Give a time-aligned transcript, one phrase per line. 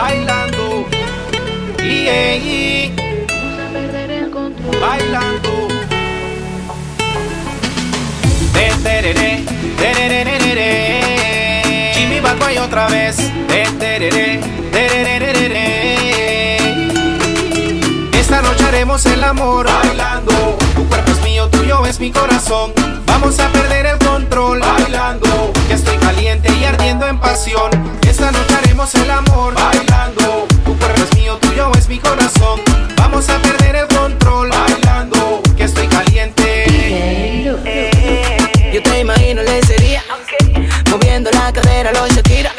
[0.00, 0.86] bailando.
[1.82, 2.92] Y e,
[3.28, 5.68] vamos a perder el control bailando.
[8.54, 9.44] De tereré,
[9.78, 10.92] tereré,
[11.94, 13.16] Jimmy Bacuay otra vez.
[13.48, 14.40] De tereré,
[18.12, 20.32] Esta noche haremos el amor bailando.
[20.74, 22.72] Tu cuerpo es mío, tuyo es mi corazón.
[23.06, 23.99] Vamos a perder el
[24.30, 27.70] Bailando, que estoy caliente y ardiendo en pasión.
[28.08, 29.54] Esta noche haremos el amor.
[29.54, 32.60] Bailando, tu cuerpo es mío, tuyo es mi corazón.
[32.96, 34.50] Vamos a perder el control.
[34.50, 37.50] Bailando, que estoy caliente.
[38.72, 40.02] Yo te imagino le sería
[40.90, 42.52] moviendo la cadera los Shakira.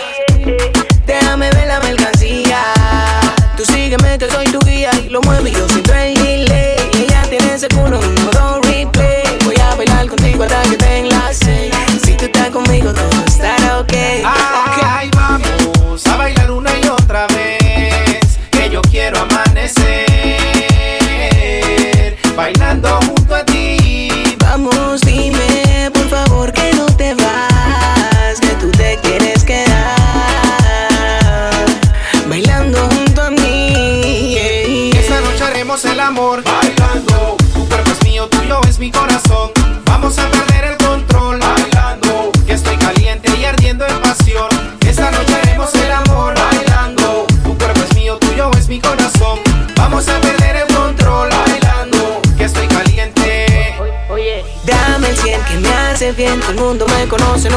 [1.05, 2.61] Déjame ver la mercancía.
[3.55, 5.47] Tú sígueme que soy tu guía y lo muevo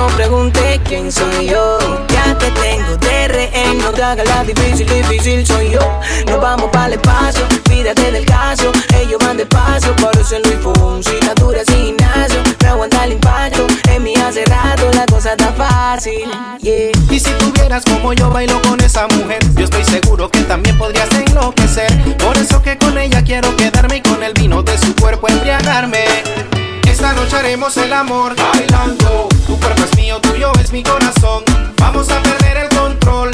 [0.05, 1.79] no pregunte quién soy yo.
[2.09, 5.81] Ya te tengo de rehén, no te hagas la difícil, difícil soy yo.
[6.27, 8.71] Nos vamos para el espacio, pídate del caso.
[9.01, 12.39] Ellos van despacio, parecen Luis Fonsi, la dura sin gimnasio.
[12.63, 16.31] No aguanta el impacto, en mi hace rato la cosa está fácil.
[16.61, 21.09] Y si tuvieras como yo bailo con esa mujer, yo estoy seguro que también podrías
[21.13, 22.17] enloquecer.
[22.19, 26.05] Por eso que con ella quiero quedarme y con el vino de su cuerpo embriagarme.
[26.87, 29.29] Esta noche haremos el amor bailando
[29.65, 31.43] cuerpo es mío, tuyo es mi corazón.
[31.79, 33.31] Vamos a perder el control.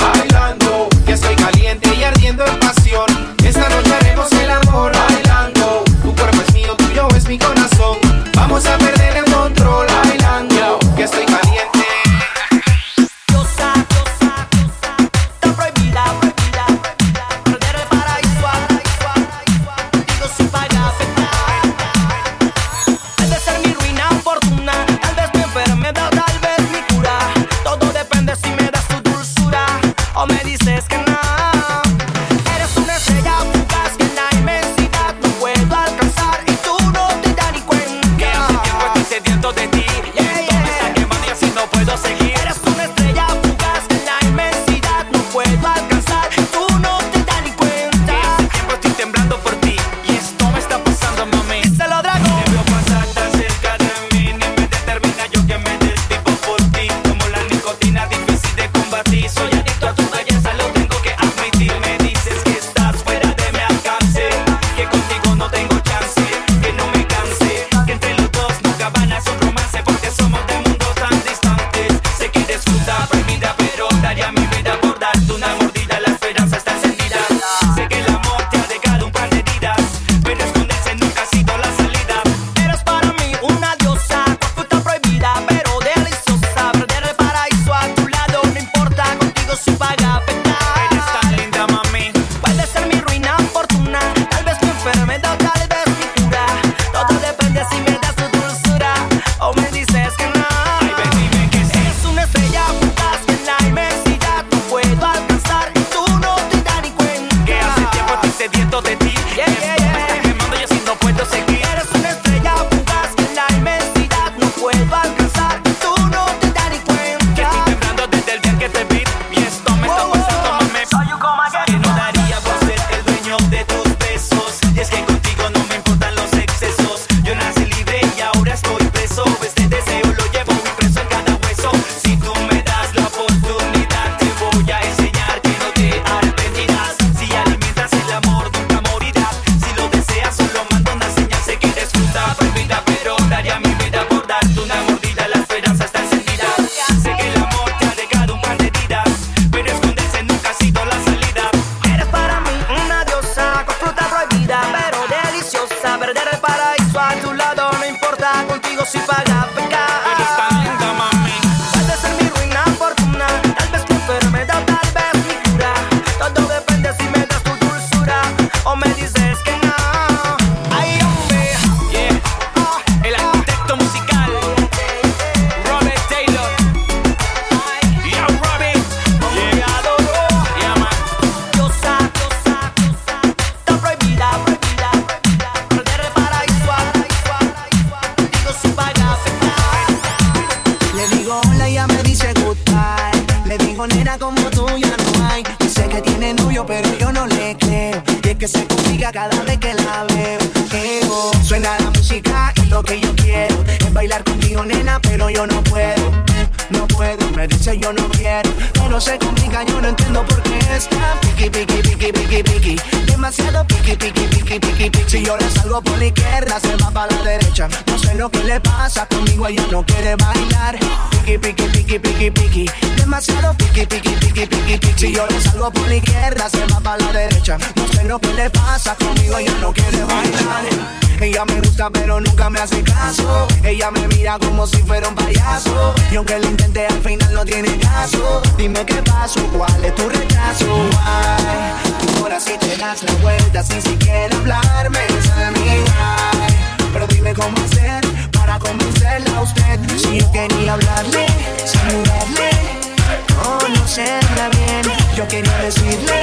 [255.30, 256.20] Quería decirle.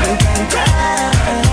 [0.00, 0.64] Me encanta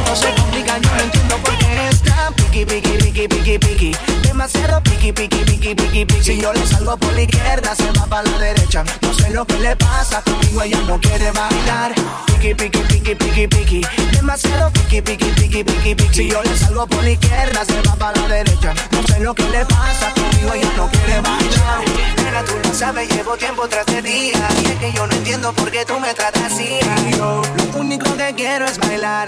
[0.08, 4.07] No se complica, yo no entiendo por qué está Piqui, piqui, piqui, piqui, piqui
[4.48, 6.24] Demasiado piqui, piqui, piqui, piqui, piqui.
[6.24, 8.86] Si yo le salgo por la izquierda Se va para la derecha.
[9.02, 11.94] No sé lo que le pasa Conmigo ella no quiere bailar.
[12.28, 13.82] Piqui, piqui, piqui, piqui, piqui.
[14.14, 16.14] Demasiado piqui, piqui, piqui, piqui, piqui.
[16.14, 18.74] Si yo le salgo por la izquierda Se va para la derecha.
[18.92, 21.84] No sé lo que le pasa Conmigo ella no quiere bailar.
[22.24, 25.52] Nena, tú lo sabes Llevo tiempo tras de día Y es que yo no entiendo
[25.52, 26.80] por qué tú me tratas así.
[27.18, 27.42] Yo
[27.74, 29.28] lo único que quiero es bailar.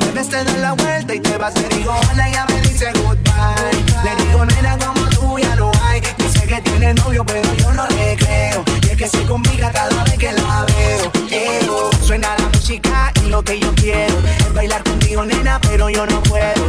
[0.00, 1.54] Bebes te das la vuelta y te vas
[1.86, 6.00] hola y ya me dice goodbye Nena como tú ya no hay.
[6.18, 8.64] Dice que tiene novio pero yo no le creo.
[8.82, 11.12] Y es que se complica cada vez que la veo.
[11.30, 14.14] Ego, suena la música lo que yo quiero.
[14.38, 16.64] Es bailar contigo nena pero yo no puedo.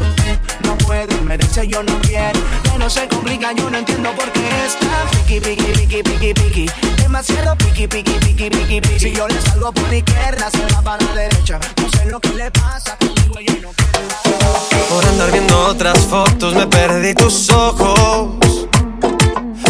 [0.64, 2.40] No puedo, me dice yo no quiero.
[2.64, 5.06] Pero se complica, yo no entiendo por qué está.
[5.12, 6.66] Piqui, piqui, piqui, piqui, piqui.
[6.98, 9.00] Demasiado piqui, piqui, piqui, piqui, piqui.
[9.00, 11.60] Si yo le salgo por la izquierda se va para la derecha.
[11.82, 16.54] No sé lo que le pasa conmigo ella no quiere Por andar viendo otras fotos
[16.56, 18.68] me perdí tus ojos.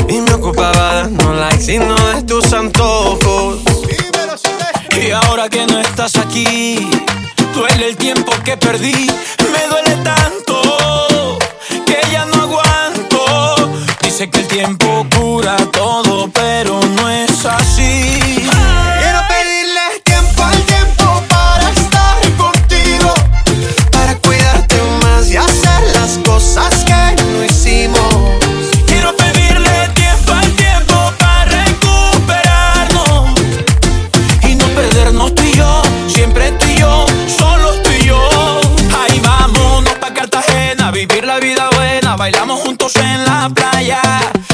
[0.07, 3.72] Y me ocupaba dando likes y no de tus antojos
[5.01, 6.89] Y ahora que no estás aquí,
[7.53, 9.07] duele el tiempo que perdí.
[9.51, 11.37] Me duele tanto
[11.85, 13.71] que ya no aguanto.
[14.01, 18.42] Dice que el tiempo cura todo, pero no es así.
[42.83, 44.01] Juntos en la playa.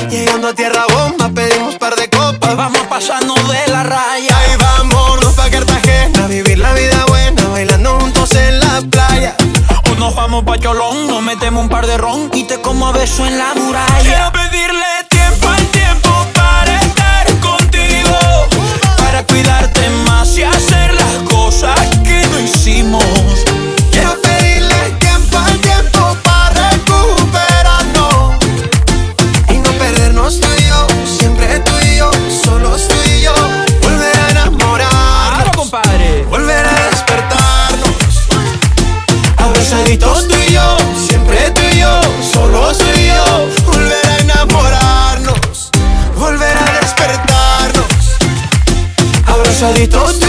[0.10, 4.38] Llegando a tierra bomba pedimos par de copas Vamos pasando de la raya.
[4.38, 9.36] Ahí vámonos pa' Cartagena Vivir la vida buena bailando juntos en la playa
[9.92, 12.92] O nos vamos pa' Cholón, nos metemos un par de ron y te como a
[12.92, 14.00] beso en la muralla.
[14.01, 18.18] Quiero pedirle tiempo al tiempo para estar contigo,
[18.98, 23.28] para cuidarte más y hacer las cosas que no hicimos.
[49.62, 50.28] Abrazaditos tú y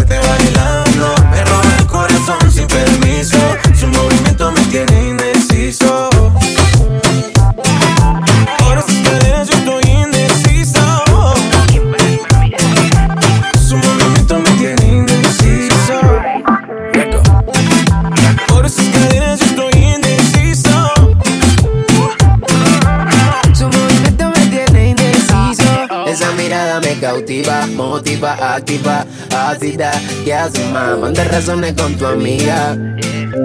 [28.11, 29.91] motiva, activa, ácida.
[30.25, 30.97] ¿Qué haces, más?
[30.97, 32.77] Manda razones con tu amiga.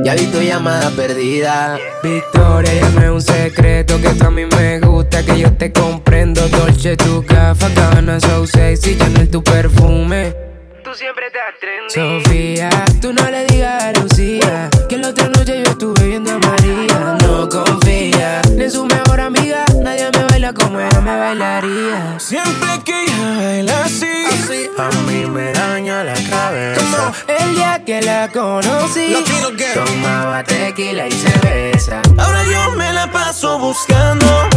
[0.02, 1.78] Ya vi tu llamada perdida.
[2.02, 5.22] Victoria, ya no es un secreto que esto a mí me gusta.
[5.24, 6.48] Que yo te comprendo.
[6.48, 8.96] Dolce, tu gafa, cabana, so sexy.
[8.96, 10.34] Chanel, tu perfume.
[10.82, 12.24] Tú siempre te trendy.
[12.24, 12.70] Sofía,
[13.00, 17.18] tú no le digas a Lucía que la otra noche yo estuve viendo a María.
[17.22, 19.65] No confía ni en su mejor amiga.
[20.54, 22.20] Como ella me bailaría.
[22.20, 24.06] Siempre que ella baila así,
[24.78, 27.12] A mí me daña la cabeza.
[27.26, 29.16] El día que la conocí,
[29.56, 29.84] girl.
[29.84, 32.00] tomaba tequila y cerveza.
[32.16, 34.48] ahora yo me la paso buscando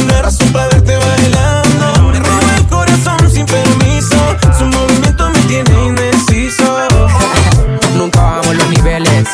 [0.00, 2.02] una razón para verte bailando.
[2.12, 4.16] Me roba el corazón sin permiso,
[4.56, 6.86] su movimiento me tiene indeciso.
[7.96, 9.28] Nunca bajamos los niveles.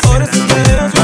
[0.49, 0.98] Caderas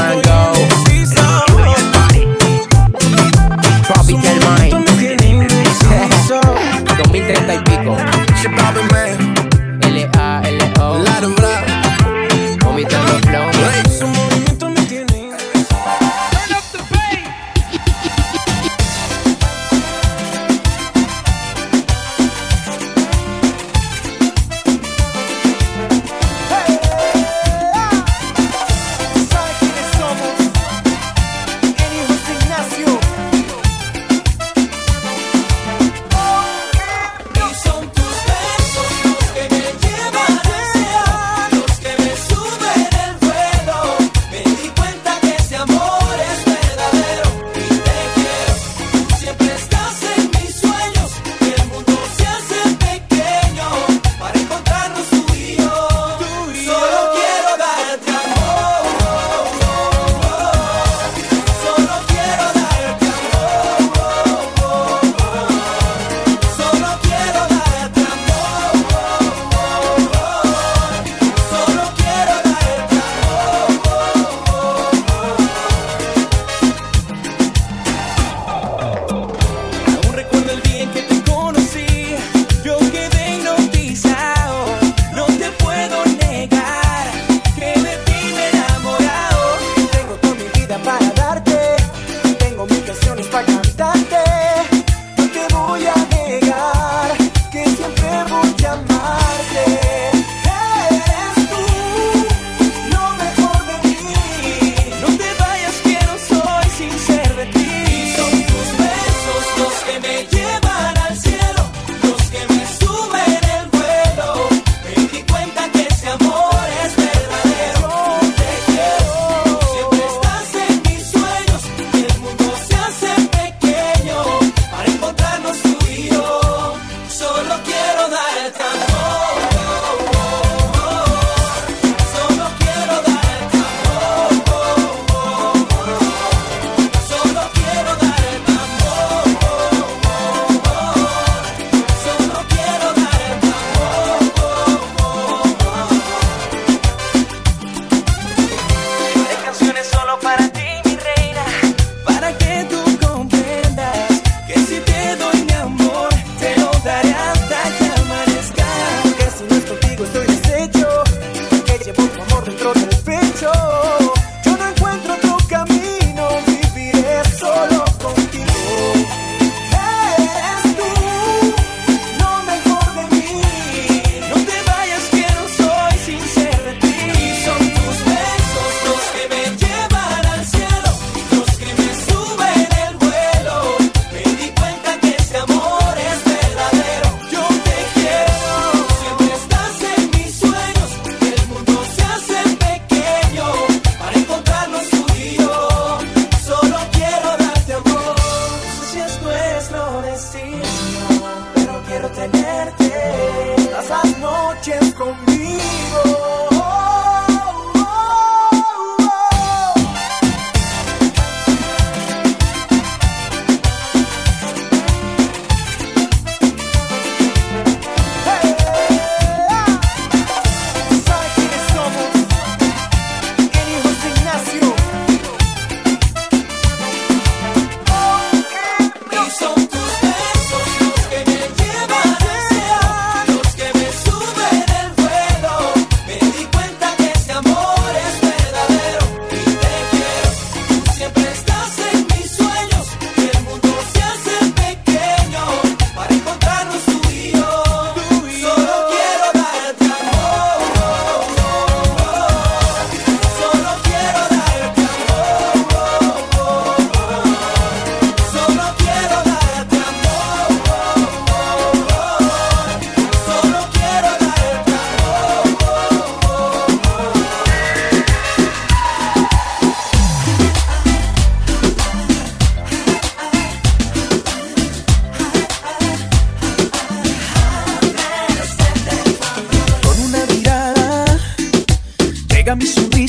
[282.57, 283.07] llega mi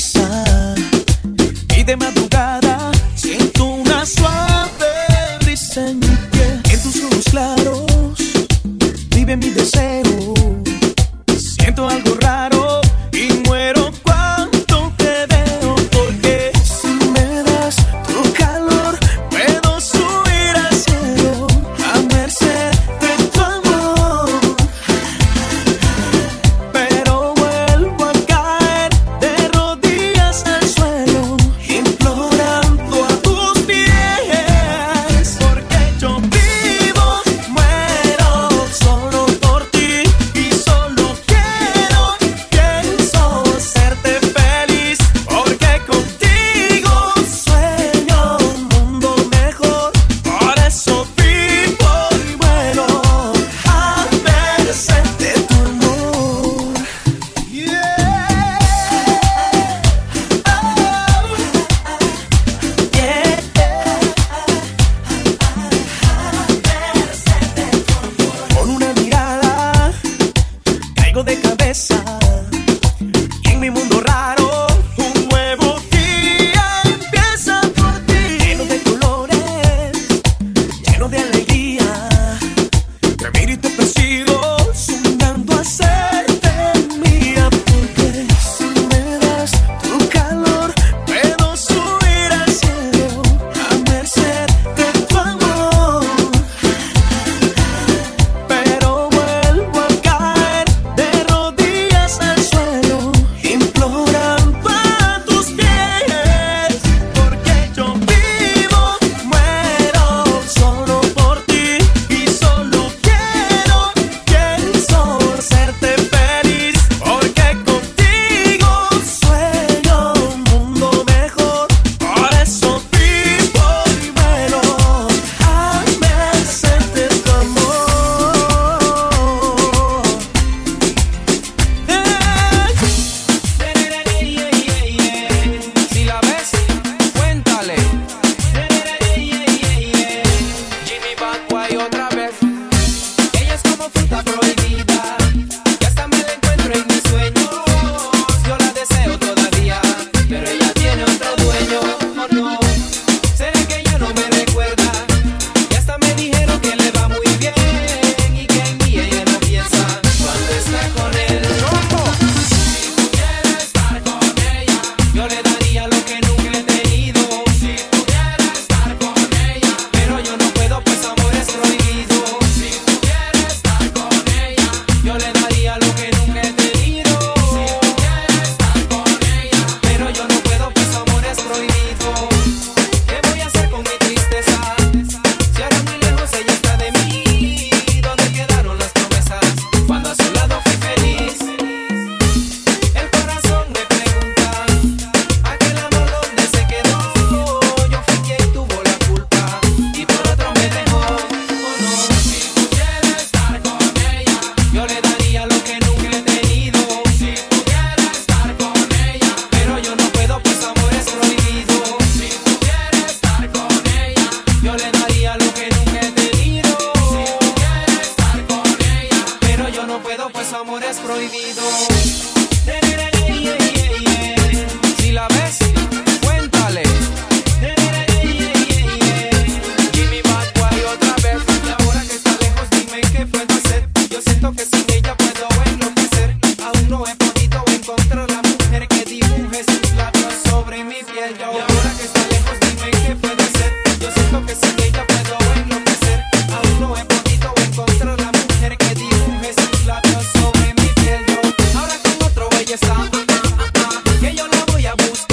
[254.19, 255.26] Que yo la voy a buscar.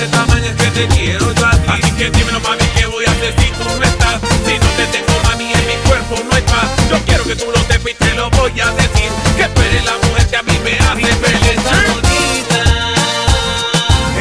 [0.00, 1.68] Ese tamaño es que te quiero yo a ti.
[1.68, 4.18] Así que dímelo, mami, ¿qué voy a hacer si tú no estás?
[4.46, 6.68] Si no te tengo, mami, en mi cuerpo no hay paz.
[6.88, 9.10] Yo quiero que tú lo sepas y te lo voy a decir.
[9.36, 11.60] Que tú eres la mujer que a mí me hace feliz.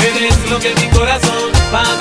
[0.03, 1.98] eres lo que mi corazón para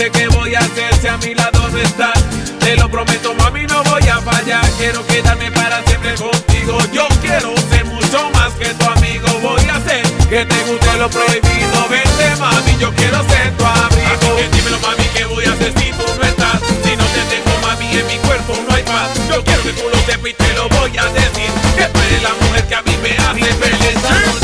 [0.00, 2.18] sé qué voy a hacer si a mi lado no estás.
[2.58, 4.64] Te lo prometo, mami, no voy a fallar.
[4.78, 6.78] Quiero quedarme para siempre contigo.
[6.92, 9.28] Yo quiero ser mucho más que tu amigo.
[9.42, 11.78] Voy a hacer que te guste lo prohibido.
[11.90, 14.10] Vente, mami, yo quiero ser tu abrigo.
[14.12, 16.60] Así que dímelo, mami, ¿qué voy a hacer si tú no estás?
[16.82, 19.10] Si no te tengo, mami, en mi cuerpo no hay paz.
[19.28, 21.50] Yo quiero que tú lo sepas y te lo voy a decir.
[21.76, 24.39] Que tú eres la mujer que a mí me hace feliz.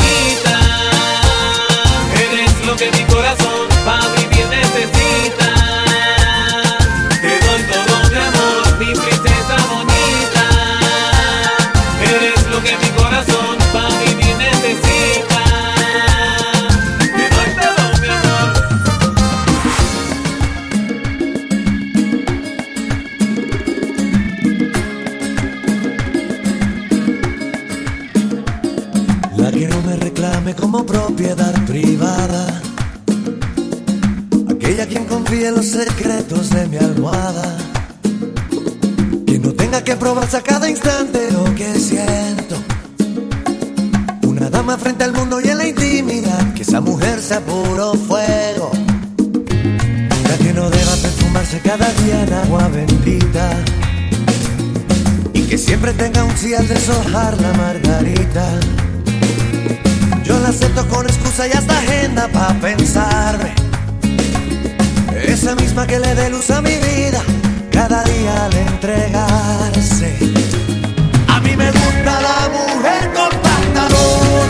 [36.27, 37.57] De mi almohada.
[39.25, 42.57] Que no tenga que probarse a cada instante lo que siento.
[44.23, 46.53] Una dama frente al mundo y en la intimidad.
[46.53, 48.71] Que esa mujer sea puro fuego.
[50.27, 53.49] La que no deba perfumarse cada día en agua bendita.
[55.33, 58.59] Y que siempre tenga un sí al deshojar la margarita.
[60.25, 63.66] Yo la acepto con excusa y hasta agenda pa' pensarme.
[65.47, 67.21] Esa misma que le dé luz a mi vida
[67.71, 70.17] cada día al entregarse.
[71.29, 74.49] A mí me gusta la mujer con pantalón,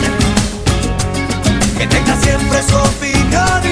[1.78, 3.67] que tenga siempre su opinión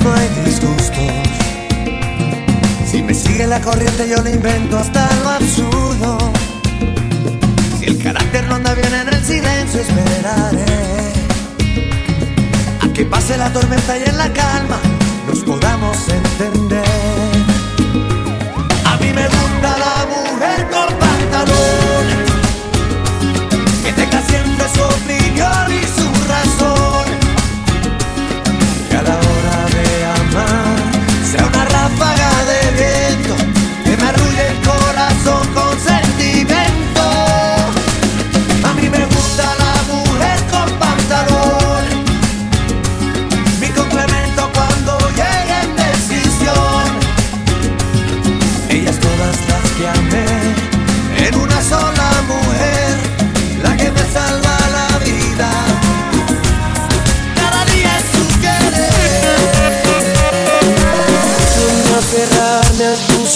[0.00, 0.92] no hay disgustos.
[2.90, 6.18] Si me sigue la corriente yo le invento hasta lo absurdo.
[7.78, 11.12] Si el carácter no anda bien en el silencio esperaré
[12.80, 14.78] a que pase la tormenta y en la calma
[15.26, 16.84] nos podamos entender.
[18.84, 20.68] A mí me gusta la mujer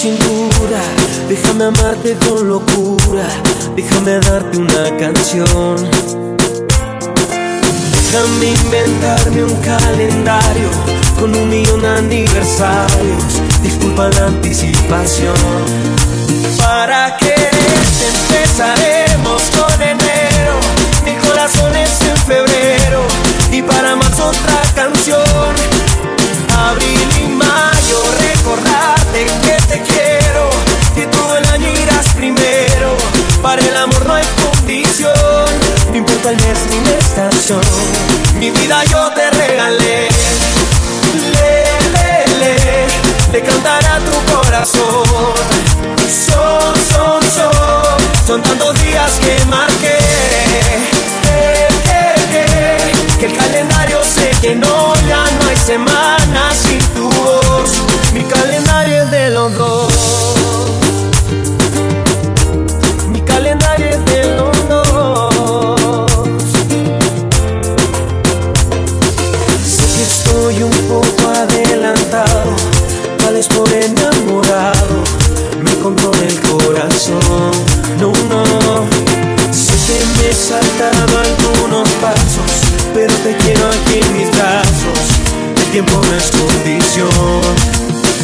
[0.07, 0.81] cintura,
[1.27, 3.27] déjame amarte con locura,
[3.75, 5.75] déjame darte una canción.
[7.91, 10.69] Déjame inventarme un calendario
[11.19, 13.23] con un millón de aniversarios,
[13.61, 15.35] disculpa la anticipación.
[16.57, 20.55] Para quererte empezaremos con enero,
[21.05, 23.01] mi corazón es en febrero.
[23.51, 24.56] Y para más otra
[36.35, 37.61] mes ni la estación.
[38.39, 40.09] Mi vida yo te regalé,
[41.33, 41.63] le,
[41.95, 42.09] le,
[42.39, 42.87] le,
[43.31, 45.05] le cantará tu corazón.
[46.27, 49.97] Son, son, son, son tantos días que marqué.
[51.29, 51.67] Eh,
[52.33, 57.71] eh, que el calendario se llenó, ya no hay semanas sin tu voz.
[58.13, 59.96] Mi calendario es de los dos.
[85.83, 87.41] Tiempo no es condición.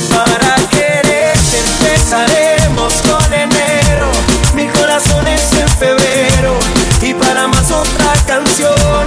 [0.10, 4.10] Para quererte empezaremos con enero,
[4.56, 6.58] mi corazón es en febrero
[7.04, 9.06] y para más otra canción.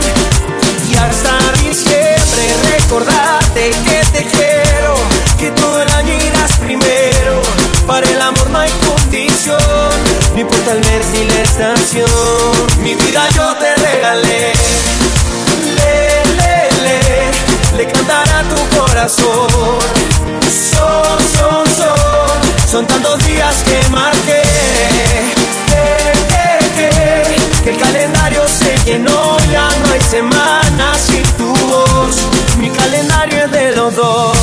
[0.88, 4.94] Y hasta diciembre recordarte que te quiero,
[5.40, 7.42] que todo el año irás primero.
[7.85, 9.59] Para el amor no hay condición,
[10.35, 12.06] no importa el mes ni la estación.
[12.85, 14.52] Mi vida yo te regalé,
[17.76, 19.48] le, cantará tu corazón.
[20.72, 24.42] Son, son, son, son tantos días que marqué.
[25.70, 25.84] Que,
[26.32, 32.16] que, que, que el calendario se llenó, ya no hay semanas sin tu voz.
[32.58, 34.36] Mi calendario es de los dos.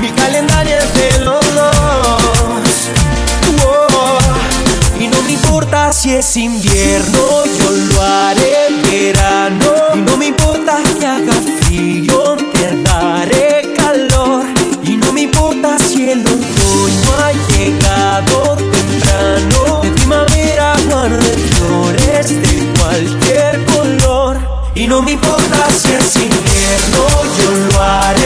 [0.00, 2.20] Mi calendario es de los dos.
[4.98, 7.79] Y no me importa si es invierno, yo
[24.90, 27.06] no me importa si es invierno,
[27.38, 28.19] yo lo haré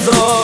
[0.00, 0.37] calendario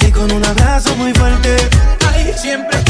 [0.00, 1.56] Sí con un abrazo muy fuerte.
[2.12, 2.85] Ay, siempre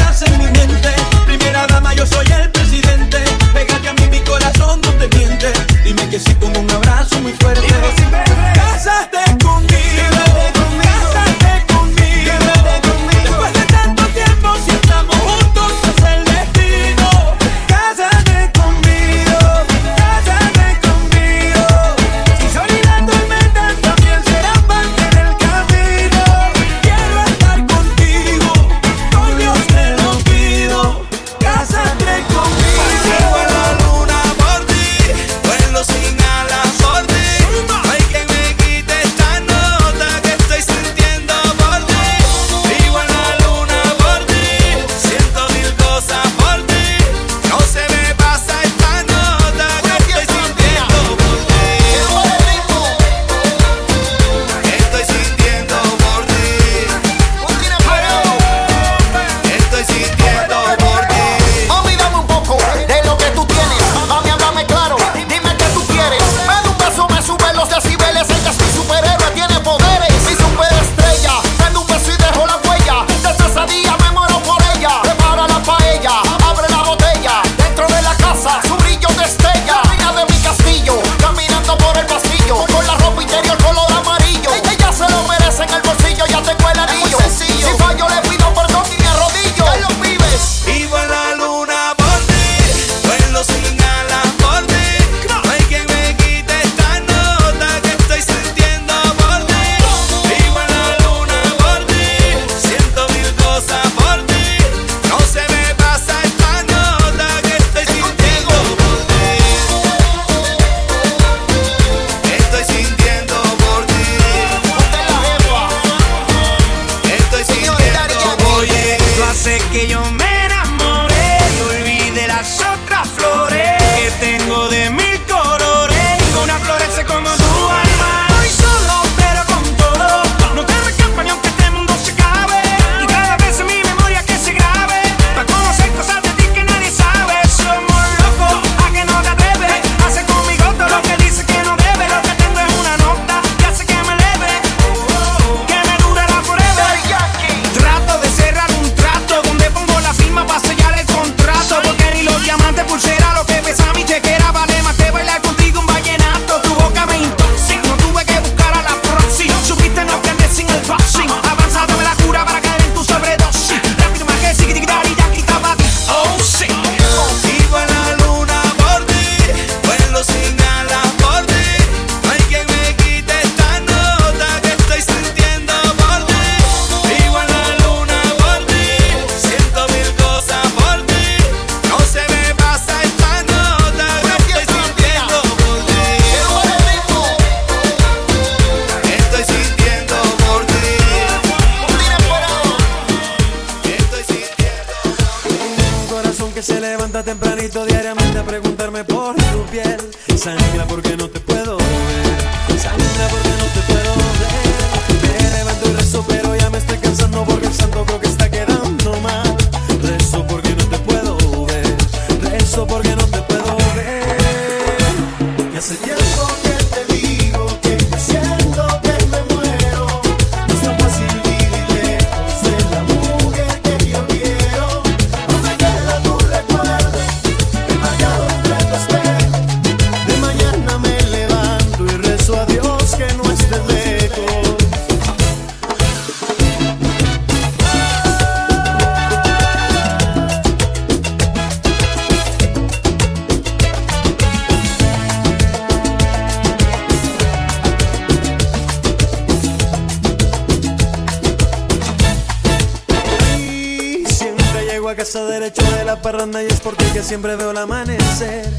[255.07, 258.69] llego a casa derecho de la parranda y es porque que siempre veo el amanecer.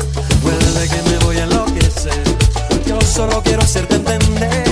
[0.43, 2.23] Puede que me voy a enloquecer.
[2.87, 4.65] Yo solo quiero hacerte entender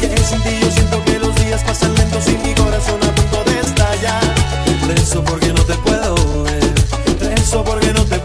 [0.00, 3.44] que sin ti yo siento que los días pasan lentos y mi corazón a punto
[3.44, 4.22] de estallar.
[4.86, 6.74] Preso porque no te puedo ver,
[7.18, 8.23] preso porque no te puedo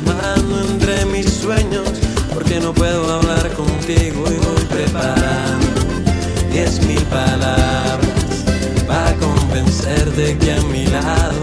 [0.00, 1.88] entre mis sueños,
[2.32, 5.66] porque no puedo hablar contigo y voy preparando
[6.50, 8.00] diez mil palabras
[8.86, 11.38] para convencerte que a mi lado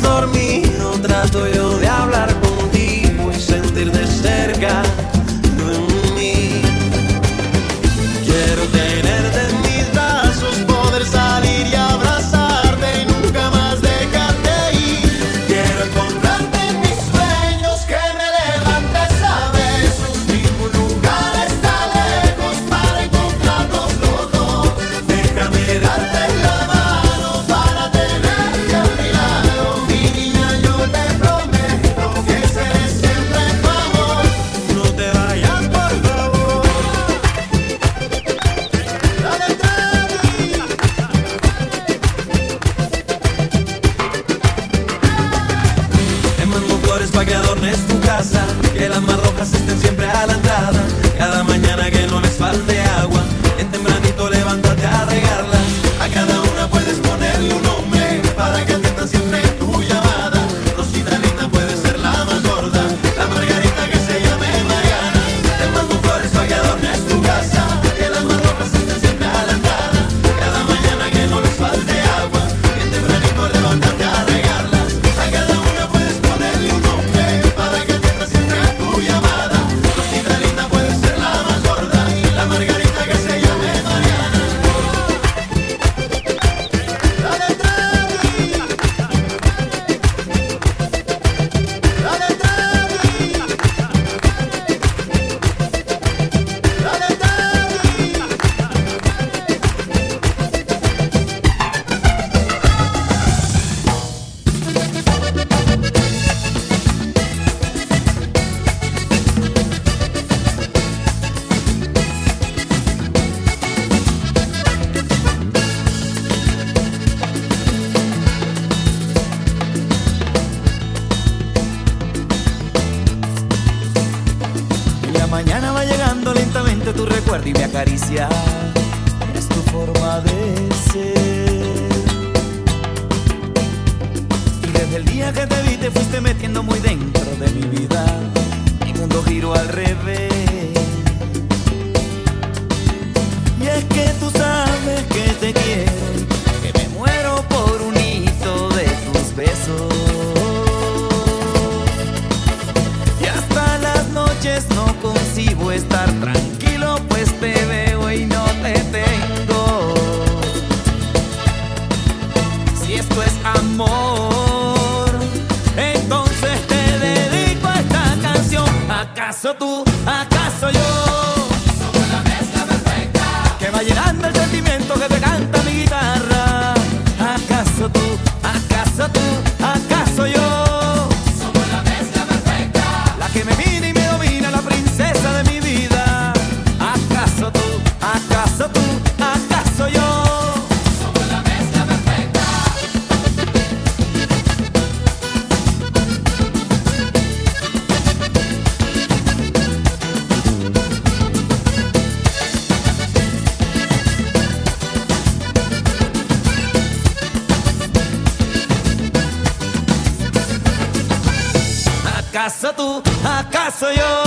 [213.23, 214.20] ¿Acaso tú?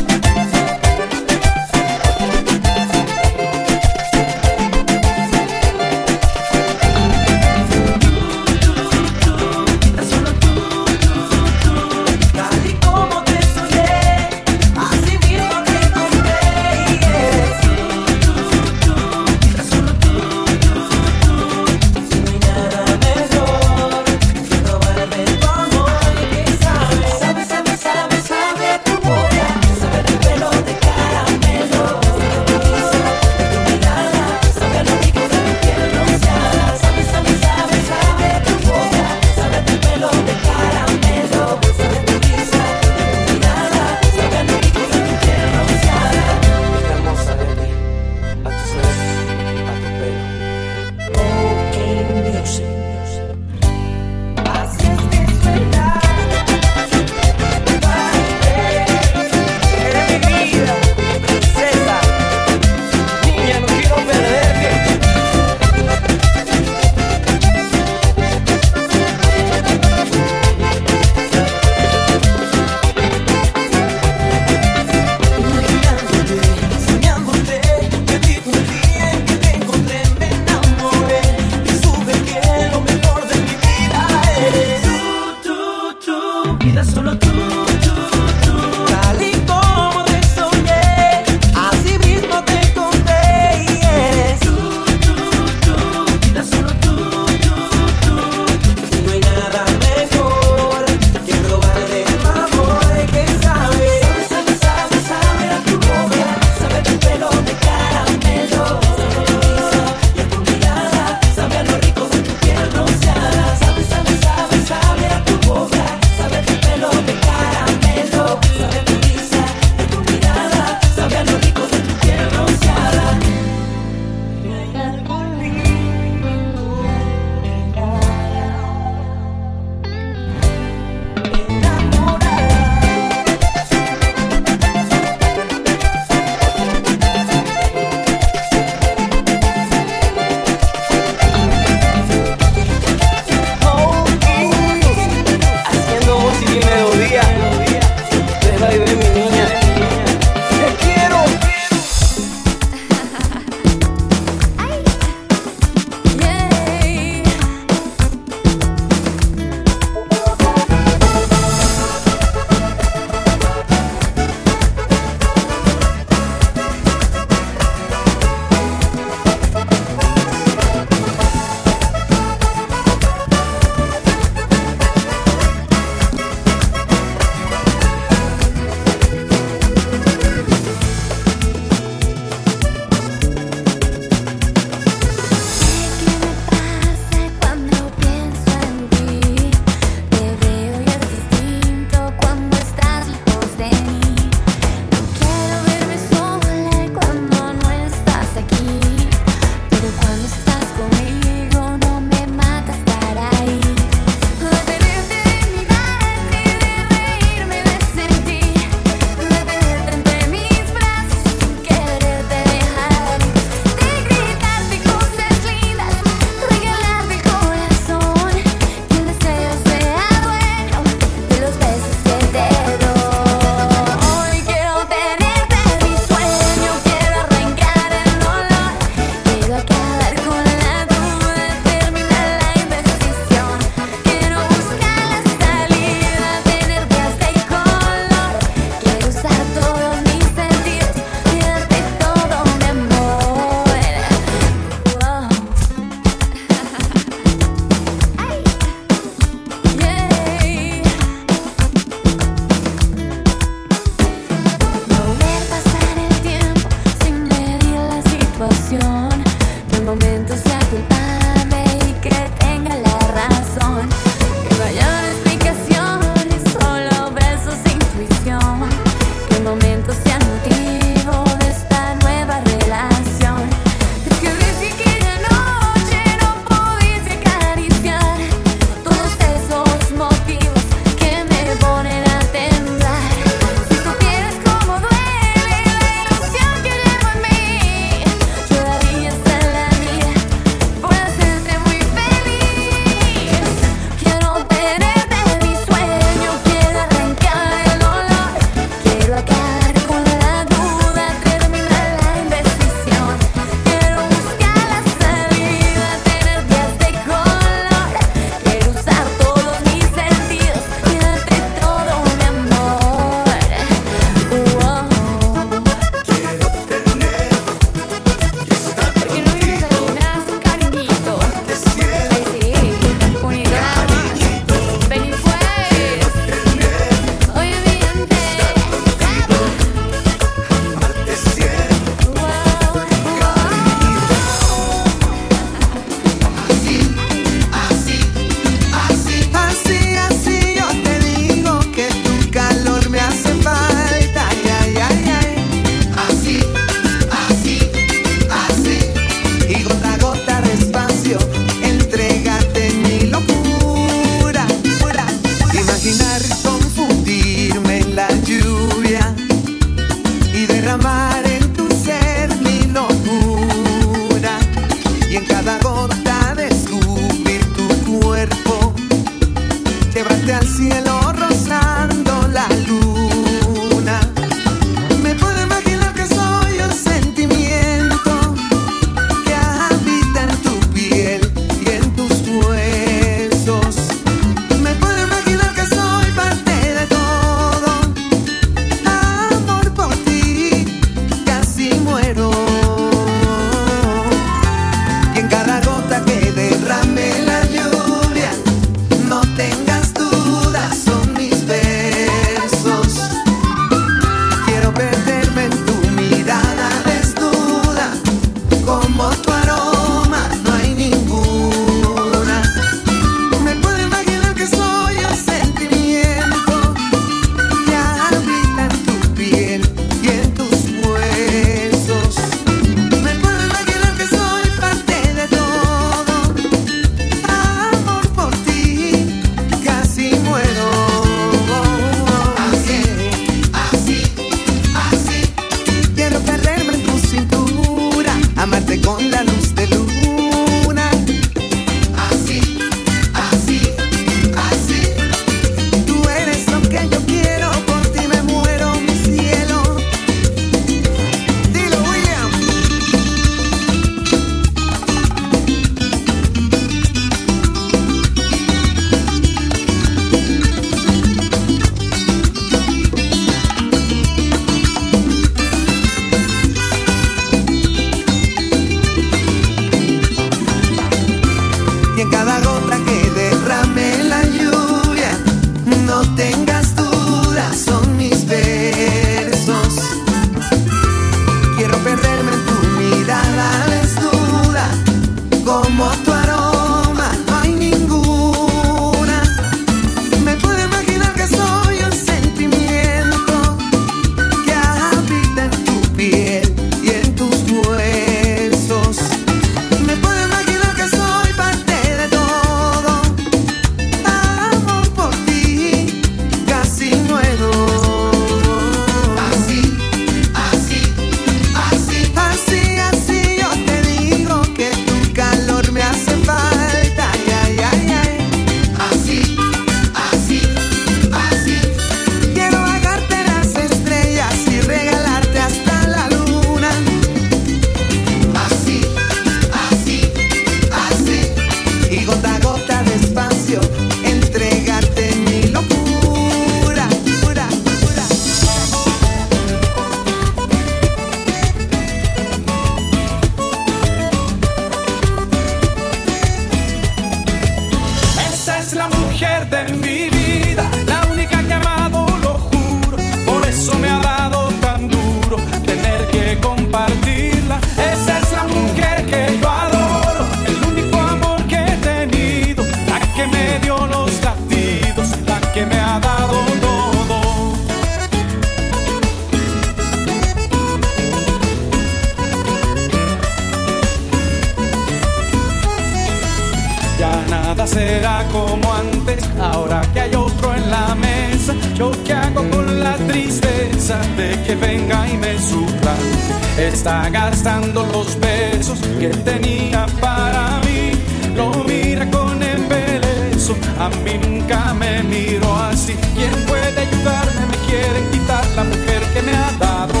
[589.30, 590.92] tenía para mí.
[591.34, 595.94] Lo mira con embeleso, a mí nunca me miro así.
[596.14, 597.42] ¿Quién puede ayudarme?
[597.52, 600.00] Me quieren quitar la mujer que me ha dado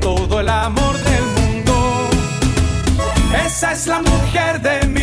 [0.00, 1.74] todo el amor del mundo.
[3.46, 4.93] Esa es la mujer de mí.